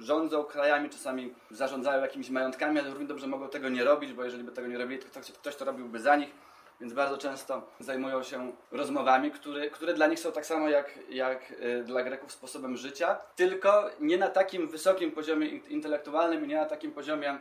[0.00, 4.44] rządzą krajami, czasami zarządzają jakimiś majątkami, ale równie dobrze mogą tego nie robić, bo jeżeli
[4.44, 6.30] by tego nie robili, to ktoś, ktoś to robiłby za nich.
[6.82, 11.50] Więc bardzo często zajmują się rozmowami, które, które dla nich są tak samo jak, jak
[11.50, 16.56] y, dla Greków sposobem życia, tylko nie na takim wysokim poziomie in- intelektualnym i nie
[16.56, 17.38] na takim poziomie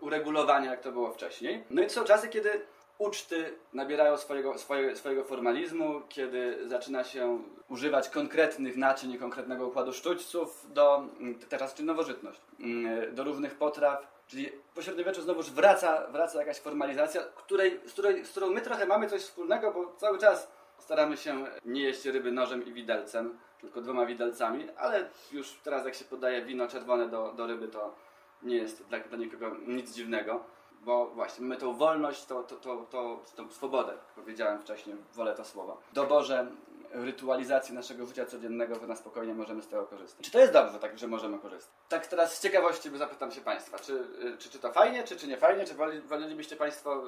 [0.00, 1.64] uregulowania, jak to było wcześniej.
[1.70, 2.50] No i to są czasy, kiedy
[2.98, 9.92] uczty nabierają swojego, swoje, swojego formalizmu, kiedy zaczyna się używać konkretnych naczyń i konkretnego układu
[9.92, 11.02] sztućców do,
[11.48, 17.22] teraz czy nowożytność, mm, do różnych potraw, Czyli po średniowieczu znowuż wraca, wraca jakaś formalizacja,
[17.22, 21.46] której, z, której, z którą my trochę mamy coś wspólnego, bo cały czas staramy się
[21.64, 26.42] nie jeść ryby nożem i widelcem, tylko dwoma widelcami, ale już teraz jak się podaje
[26.42, 27.94] wino czerwone do, do ryby, to
[28.42, 30.44] nie jest dla, dla nikogo nic dziwnego,
[30.80, 35.80] bo właśnie mamy tą wolność, tą, tą, tą, tą, swobodę, powiedziałem wcześniej, wolę to słowo.
[35.90, 36.46] W doborze
[36.92, 40.26] rytualizacji naszego życia codziennego, to na spokojnie możemy z tego korzystać.
[40.26, 41.74] Czy to jest dobrze, tak, że możemy korzystać?
[41.88, 45.28] Tak teraz z ciekawości zapytam się Państwa, czy, y, czy, czy to fajnie, czy, czy
[45.28, 45.74] nie fajnie, czy
[46.04, 47.02] wolelibyście Państwo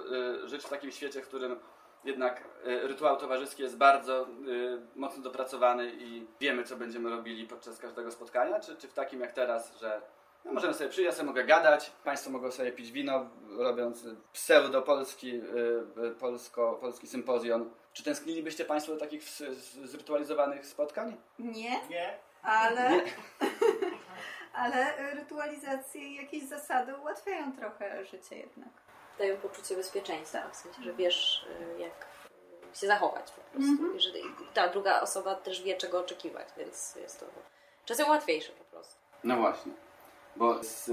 [0.44, 1.56] y, żyć w takim świecie, w którym
[2.04, 4.26] jednak y, rytuał towarzyski jest bardzo
[4.96, 9.32] mocno dopracowany i wiemy, co będziemy robili podczas każdego spotkania, czy, czy w takim jak
[9.32, 10.02] teraz, że
[10.44, 15.40] no, możemy sobie przyjść, ja sobie mogę gadać, Państwo mogą sobie pić wino, robiąc pseudo-polski
[16.20, 17.70] polsko, polski sympozjon.
[17.92, 19.22] Czy tęsknilibyście Państwo do takich
[19.84, 21.16] zrytualizowanych spotkań?
[21.38, 22.18] Nie, Nie?
[22.42, 23.02] ale, Nie.
[24.62, 28.68] ale rytualizacje i jakieś zasady ułatwiają trochę życie jednak.
[29.18, 32.06] Dają poczucie bezpieczeństwa, w sensie, że wiesz y, jak
[32.74, 33.96] y, się zachować po prostu.
[33.96, 34.10] I że
[34.54, 37.26] ta druga osoba też wie czego oczekiwać, więc jest to
[37.84, 38.94] czasem łatwiejsze po prostu.
[39.24, 39.72] No właśnie.
[40.36, 40.84] Bo z,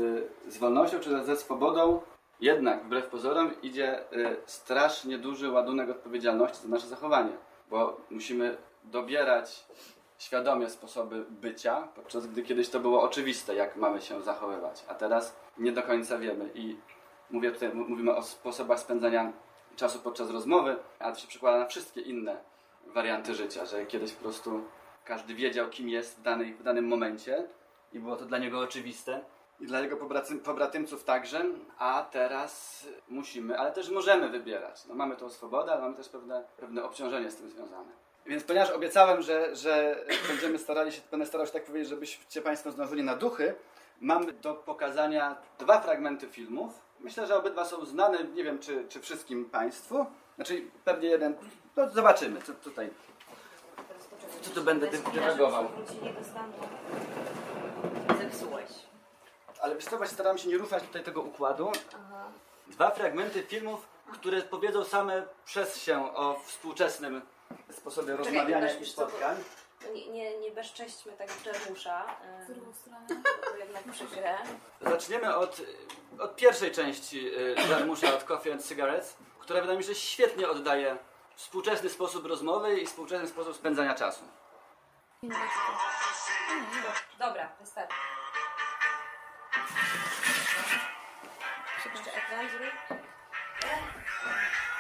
[0.48, 2.02] z wolnością czy ze swobodą
[2.40, 7.32] jednak wbrew pozorom idzie y, strasznie duży ładunek odpowiedzialności za nasze zachowanie.
[7.70, 9.66] Bo musimy dobierać
[10.18, 15.36] świadomie sposoby bycia, podczas gdy kiedyś to było oczywiste, jak mamy się zachowywać, a teraz
[15.58, 16.50] nie do końca wiemy.
[16.54, 16.78] I
[17.30, 19.34] mówię tutaj, mówimy o sposobach spędzania
[19.76, 22.38] czasu podczas rozmowy, a to się przekłada na wszystkie inne
[22.86, 24.64] warianty życia, że kiedyś po prostu
[25.06, 27.48] każdy wiedział, kim jest w, danej, w danym momencie
[27.94, 29.22] i było to dla niego oczywiste.
[29.60, 31.46] I dla jego pobraty- pobratymców także,
[31.80, 34.86] a teraz musimy, ale też możemy wybierać.
[34.86, 37.92] No, mamy tą swobodę, ale mamy też pewne, pewne obciążenie z tym związane.
[38.26, 42.72] Więc ponieważ obiecałem, że, że będziemy starali się, będę starał się tak powiedzieć, żebyście Państwo
[42.72, 43.56] zdążyli na duchy,
[44.02, 46.74] mamy do pokazania dwa fragmenty filmów.
[47.00, 50.06] Myślę, że obydwa są znane, nie wiem czy, czy wszystkim Państwu.
[50.36, 51.36] Znaczy pewnie jeden,
[51.76, 52.90] no zobaczymy, co tutaj,
[54.42, 55.68] co tu będę dy- dywagował.
[55.68, 56.54] Wrócili do stanu.
[58.22, 58.70] Zepsułeś.
[59.62, 61.72] Ale wiesz co, właśnie staram się nie ruszać tutaj tego układu.
[61.96, 62.24] Aha.
[62.68, 67.22] Dwa fragmenty filmów, które powiedzą same przez się o współczesnym
[67.72, 69.44] sposobie Czekaj, rozmawiania i spotkań.
[69.94, 72.06] Nie, nie, nie bezcześćmy tak Jarmusza.
[72.46, 73.08] Z drugą stronę.
[73.52, 74.38] To jednak przykre.
[74.82, 75.62] Zaczniemy od,
[76.20, 80.98] od pierwszej części y, Jarmusza, od Coffee and Cigarettes, która wydaje mi się świetnie oddaje
[81.36, 84.24] współczesny sposób rozmowy i współczesny sposób spędzania czasu.
[87.20, 87.96] Dobra, wystarczy.
[91.96, 93.00] Jeszcze ekran zrób.
[93.62, 94.77] Mówię,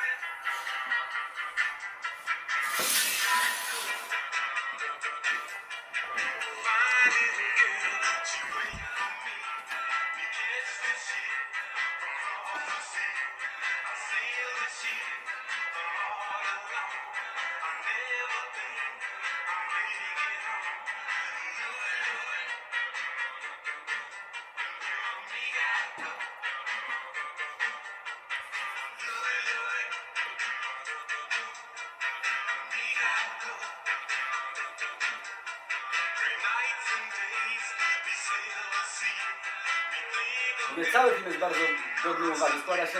[40.97, 41.59] Cały film jest bardzo
[42.03, 42.59] godny uwagi.
[42.61, 42.99] Składa się,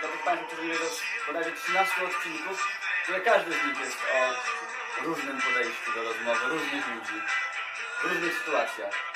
[0.00, 0.84] dla tych Państwa, którzy nie wiedzą,
[1.26, 2.68] bodajże 13 odcinków,
[3.02, 7.18] które każdy z nich jest o różnym podejściu do rozmowy, różnych ludzi,
[8.02, 9.15] różnych sytuacjach.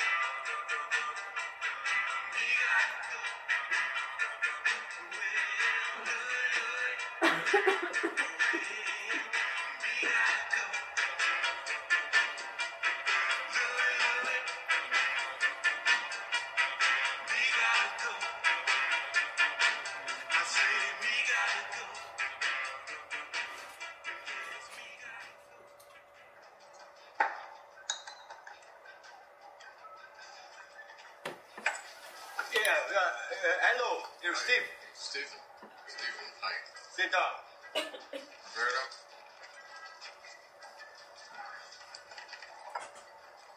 [32.90, 34.66] Uh, uh, hello, you're Steve.
[34.98, 35.38] Stephen.
[35.86, 36.54] Stephen, hi.
[36.90, 37.34] Sit down.
[38.50, 38.82] Roberto?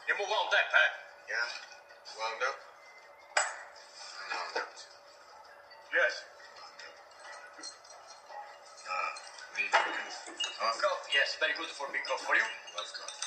[0.06, 0.90] You move on that, huh?
[1.26, 1.50] Yeah?
[2.14, 2.58] Wound up?
[3.42, 4.94] I'm wound up too.
[5.98, 6.14] Yes.
[8.86, 9.12] Ah,
[9.58, 9.66] you?
[9.74, 10.78] Coffee?
[10.78, 12.26] Coffee, yes, very good for big coffee.
[12.30, 12.46] For you?
[12.78, 13.18] Love coffee.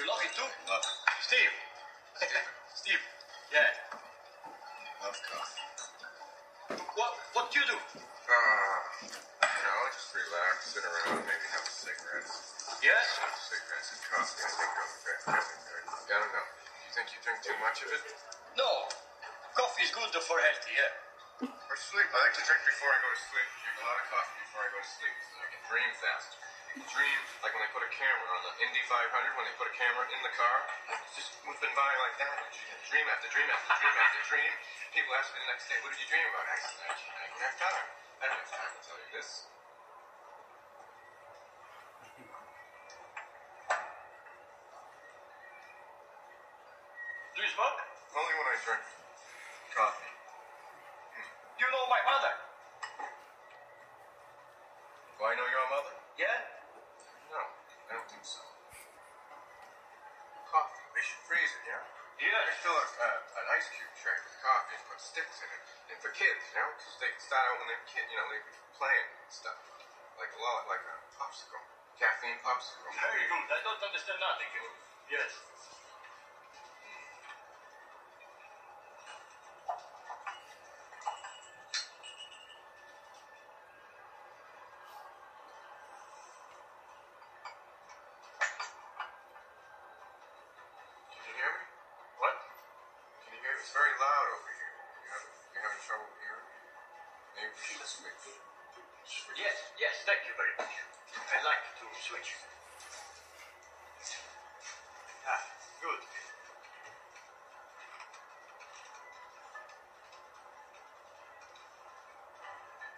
[0.00, 0.48] You love it too?
[0.72, 0.96] Love it.
[1.20, 1.52] Steve.
[2.72, 3.04] Steve.
[3.50, 3.66] Yeah.
[5.00, 5.16] Love.
[6.92, 7.78] What What do you do?
[7.80, 12.28] Ah, you know, just relax, sit around, maybe have a cigarette.
[12.84, 13.06] Yes.
[13.48, 15.84] Cigarettes and coffee, I think go very, very.
[15.88, 16.44] I don't know.
[16.44, 18.02] Do you think you drink too much of it?
[18.60, 18.92] No.
[19.56, 21.48] Coffee is good for healthy, yeah.
[21.48, 23.48] For sleep, I like to drink before I go to sleep.
[23.64, 26.39] Drink a lot of coffee before I go to sleep so I can dream faster.
[26.70, 29.74] Dream like when they put a camera on the Indy 500, when they put a
[29.74, 30.56] camera in the car,
[31.02, 32.46] it's just moving by like that.
[32.86, 34.52] Dream after dream after dream after dream.
[34.94, 36.46] People ask me the next day, what did you dream about?
[36.46, 37.86] I said, I don't have time.
[38.22, 39.50] I don't have time to tell you this.
[47.34, 47.78] Do you smoke?
[48.14, 48.84] Only when I drink
[49.74, 50.12] coffee.
[51.58, 52.34] You know my mother?
[55.18, 55.94] Do I know your mother?
[56.20, 56.60] Yeah.
[57.30, 58.42] No, I don't think so.
[60.50, 60.82] Coffee.
[60.92, 61.80] We should freeze it, yeah?
[62.18, 62.40] Yeah.
[62.44, 65.62] They fill a, uh, an ice cube tray with coffee and put sticks in it.
[65.94, 68.40] And for kids, you know, because they start out when they're kid, you know, they
[68.78, 69.58] playing stuff.
[70.18, 71.60] Like a lot, like a popsicle.
[71.98, 72.86] Caffeine popsicle.
[72.96, 73.46] Very good.
[73.50, 74.48] I don't understand nothing.
[75.10, 75.30] Yes.
[101.98, 102.30] Switch.
[105.26, 105.42] Ah,
[105.82, 106.00] good.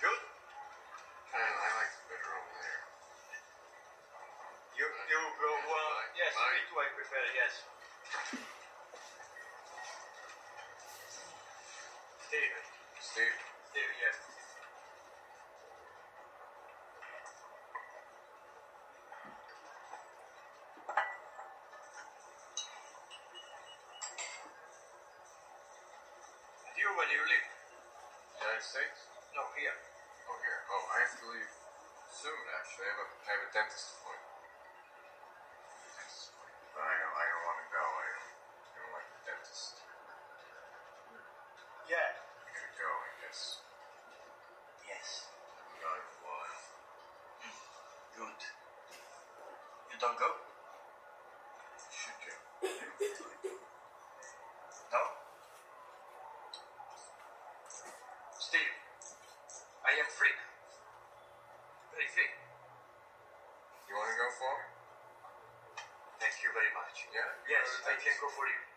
[0.00, 0.20] Good.
[1.32, 2.82] I like it better over there.
[4.76, 5.50] You you go.
[5.52, 6.32] Uh, yes.
[6.36, 6.78] Me too.
[6.80, 7.22] I prefer.
[7.36, 7.54] Yes.
[12.30, 12.64] David.
[13.00, 13.51] Steve,
[26.92, 27.48] You when you leave?
[28.36, 29.08] United States?
[29.32, 29.72] No, here.
[30.28, 30.60] Oh, here.
[30.68, 31.48] Oh, I have to leave
[32.12, 32.84] soon, actually.
[32.84, 34.28] I have a, I have a dentist appointment.
[35.88, 36.68] Dentist appointment.
[36.76, 37.80] But I don't, I don't want to go.
[37.80, 39.80] I don't, I don't like the dentist.
[41.88, 42.12] Yeah.
[42.12, 43.40] I gotta go, I guess.
[44.84, 45.32] Yes.
[45.32, 46.60] I've been gone for a while.
[48.20, 48.40] Good.
[49.96, 50.28] Don't go?
[51.88, 52.36] Should go.
[54.92, 55.00] No?
[58.52, 58.76] Steve,
[59.80, 60.36] I am free.
[61.88, 62.28] Very free.
[63.88, 64.68] You want to go for me?
[66.20, 67.08] Thank you very much.
[67.16, 67.32] Yeah?
[67.48, 68.60] Yes, I can go for you.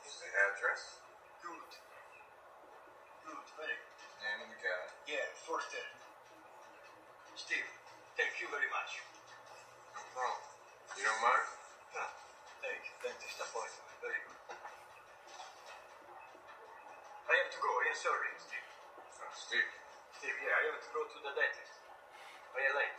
[0.00, 1.04] What's the address?
[1.44, 1.68] Good.
[3.28, 4.00] Good, very good.
[4.24, 4.80] Name of the guy.
[5.04, 5.84] Yeah, Forster.
[7.36, 7.68] Steve,
[8.16, 9.04] thank you very much.
[9.92, 10.40] No problem.
[10.96, 11.44] You don't mind?
[11.92, 12.08] No,
[12.64, 12.96] thank you.
[13.04, 13.84] Dentist appointment.
[14.00, 14.39] Very good.
[17.30, 17.70] I have to go.
[17.70, 18.66] I am sorry, Steve.
[18.98, 19.70] Oh, Steve.
[20.18, 21.78] Steve, yeah, I have to go to the dentist.
[22.58, 22.98] I am late.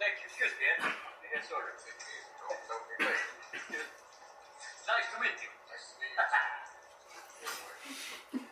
[0.00, 0.32] Thank you.
[0.32, 1.36] Excuse me, eh?
[1.36, 1.76] Am sorry.
[1.76, 3.20] Don't, don't be late.
[3.76, 5.52] Nice to meet you.
[5.68, 6.16] Nice to meet
[8.32, 8.40] you.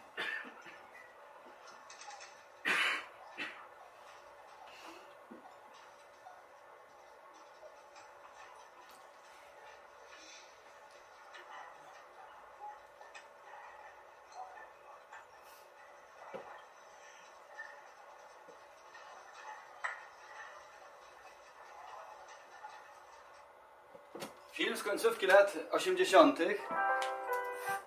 [24.55, 26.39] Film z końcówki lat 80.,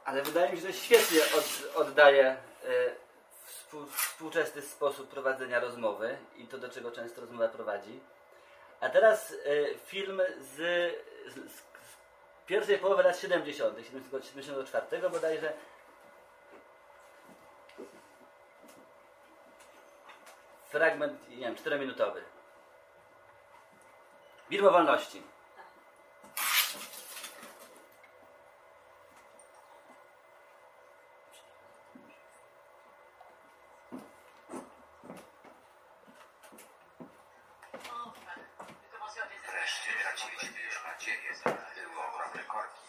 [0.06, 2.38] ale wydaje mi się, że świetnie od, oddaje e,
[3.46, 8.00] współ, współczesny sposób prowadzenia rozmowy i to, do czego często rozmowa prowadzi.
[8.80, 9.36] A teraz e,
[9.76, 10.56] film z,
[11.28, 11.64] z, z
[12.46, 13.78] pierwszej połowy lat 70.,
[14.24, 15.54] 74 bodajże.
[20.70, 22.22] Fragment, nie wiem, 4-minutowy.
[24.50, 25.24] Widmo wolności.
[39.52, 41.34] Wreszcie traciliśmy już nadzieję.
[41.76, 42.80] Były ogromne korki.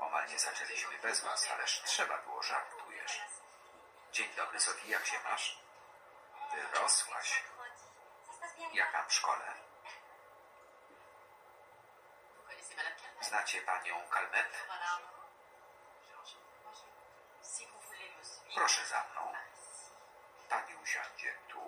[0.00, 3.20] Omal nie zaczęliśmy bez was, ależ trzeba było, żartujesz.
[4.12, 5.58] Dzień dobry, Sofii, jak się masz?
[6.54, 7.42] Wyrosłaś.
[8.72, 9.54] Jak tam w szkole?
[13.20, 14.66] Znacie panią Calmet?
[18.54, 19.32] Proszę za mną.
[20.48, 21.60] Pani usiądzie tu.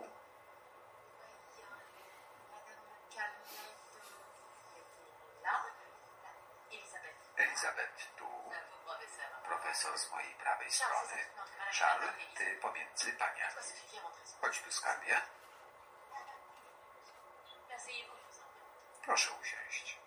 [7.37, 8.27] Elizabeth tu.
[9.73, 11.27] Profesor z mojej prawej strony.
[11.79, 13.55] Charles, ty pomiędzy paniami.
[14.41, 15.21] Chodź tu, skarbie.
[19.05, 19.99] Proszę usiąść.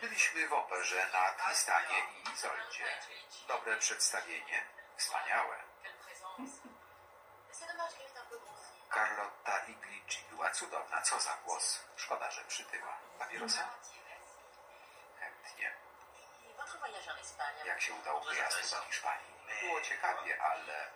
[0.00, 2.98] Byliśmy w operze na Tristanie i Izoldzie.
[3.48, 4.64] Dobre przedstawienie.
[4.96, 5.56] Wspaniałe.
[10.58, 11.02] Cudowna.
[11.02, 11.80] Co za głos.
[11.96, 12.98] Szkoda, że przytyła.
[13.18, 13.68] Papierosa?
[15.20, 15.72] Chętnie.
[17.64, 19.32] Jak się udał wyjazd do Hiszpanii?
[19.60, 20.90] Było ciekawie, ale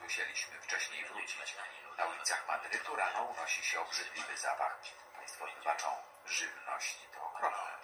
[0.00, 1.56] musieliśmy wcześniej wrócić.
[1.98, 4.76] Na ulicach Madrytu rano unosi się obrzydliwy zapach.
[5.16, 6.02] Państwo wybaczą.
[6.26, 7.78] Żywność to okropne.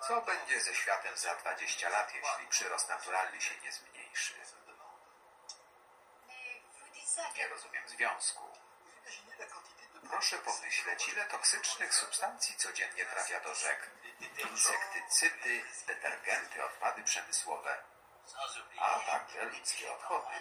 [0.00, 4.34] Co będzie ze światem za 20 lat, jeśli przyrost naturalny się nie zmniejszy?
[7.36, 8.44] Nie rozumiem związku.
[10.10, 13.90] Proszę pomyśleć, ile toksycznych substancji codziennie trafia do rzek.
[14.50, 17.82] Insektycydy, detergenty, odpady przemysłowe,
[18.78, 20.34] a także ludzkie odchody.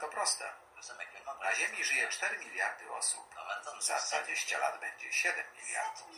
[0.00, 0.52] To proste.
[1.40, 3.34] Na Ziemi żyje 4 miliardy osób.
[3.78, 6.08] Za 20 lat będzie 7 miliardów.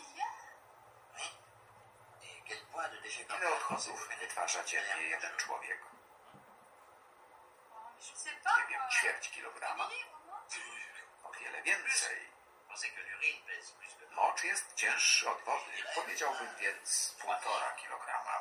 [3.39, 5.79] Ile odchodów wytwarza dziennie jeden człowiek?
[8.03, 9.89] Nie wiem, ćwierć kilograma?
[11.25, 12.33] O wiele więcej.
[14.11, 15.73] Mocz jest cięższy od wody.
[15.95, 18.41] Powiedziałbym więc półtora kilograma.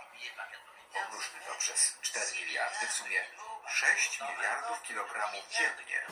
[0.94, 3.26] Pomnóżmy to przez 4 miliardy, w sumie
[3.68, 6.06] 6 miliardów kilogramów dziennie.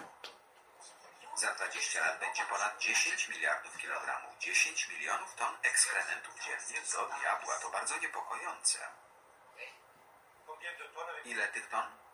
[1.36, 4.38] Za 20 lat będzie ponad 10 miliardów kilogramów.
[4.39, 6.82] 10 milionów ton ekskrementów dziennie.
[6.91, 8.80] Do diabła, to bardzo niepokojące.
[11.26, 12.09] Ile tych ton?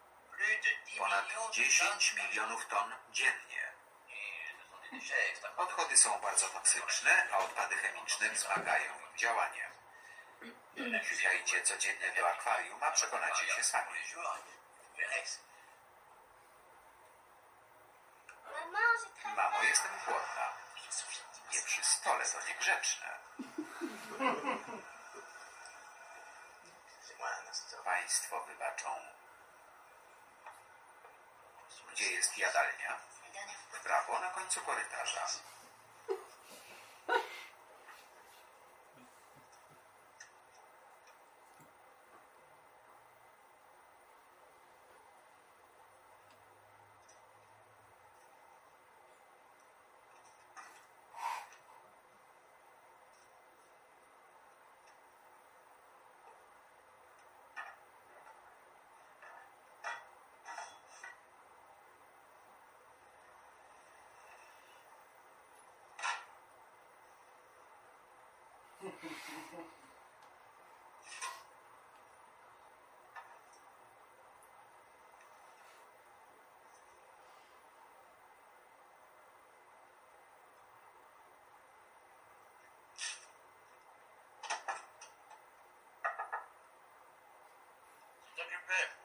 [0.98, 3.74] Ponad 10 milionów ton dziennie.
[5.58, 9.72] Odchody są bardzo toksyczne, a odpady chemiczne wzmagają ich działanie.
[11.04, 14.00] Wsiajcie codziennie do akwarium, a przekonacie się sami.
[19.36, 20.54] Mamo, jestem głodna.
[21.54, 23.20] Nie przy stole, to niegrzeczne.
[27.84, 28.90] Państwo wybaczą.
[31.96, 32.98] Gdzie jest jadalnia?
[33.72, 35.28] W prawo na końcu korytarza.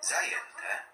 [0.01, 0.91] Zajęte.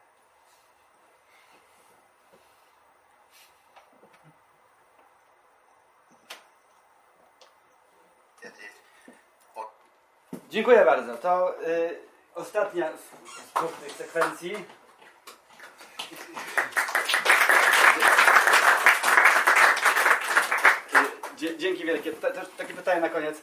[10.51, 11.17] Dziękuję bardzo.
[11.17, 11.99] To y,
[12.35, 14.55] ostatnia z, z sekwencji.
[21.43, 22.13] Y, Dzięki wielkie.
[22.13, 23.43] Też takie pytanie na koniec.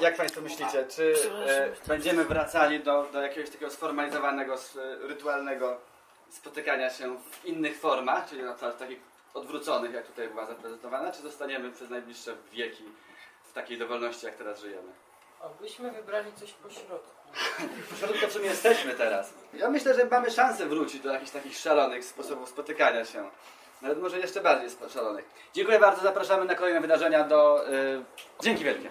[0.00, 1.14] Jak Państwo myślicie, czy
[1.46, 5.76] e, będziemy wracali do, do jakiegoś takiego sformalizowanego, s- rytualnego
[6.30, 8.98] spotykania się w innych formach, czyli na przykład takich
[9.34, 12.84] odwróconych, jak tutaj była zaprezentowana, czy zostaniemy przez najbliższe wieki
[13.44, 14.92] w takiej dowolności, jak teraz żyjemy?
[15.40, 17.10] Abyśmy wybrali coś po środku.
[17.90, 19.32] Pośrodku w sumie jesteśmy teraz.
[19.54, 23.30] Ja myślę, że mamy szansę wrócić do jakichś takich szalonych sposobów spotykania się.
[23.82, 25.24] Nawet może jeszcze bardziej szalonych.
[25.54, 27.68] Dziękuję bardzo, zapraszamy na kolejne wydarzenia do...
[27.68, 28.04] y,
[28.42, 28.88] Dzięki wielkie.